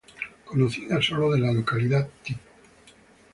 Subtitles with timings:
[0.45, 2.41] Conocida sólo de la localidad tipo.